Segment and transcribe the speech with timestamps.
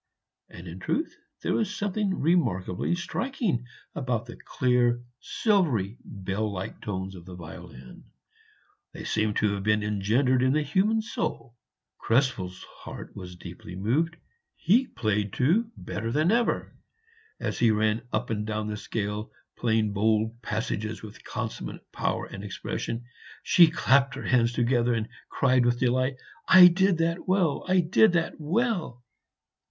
[0.49, 7.13] And, in truth, there was something remarkably striking about the clear, silvery, bell like tones
[7.13, 8.05] of the violin;
[8.93, 11.55] they seemed to have been engendered in the human soul.
[11.99, 14.17] Krespel's heart was deeply moved;
[14.55, 16.75] he played, too, better than ever.
[17.39, 22.43] As he ran up and down the scale, playing bold passages with consummate power and
[22.43, 23.05] expression,
[23.43, 26.15] she clapped her hands together and cried with delight,
[26.47, 27.65] "I did that well!
[27.67, 29.03] I did that well."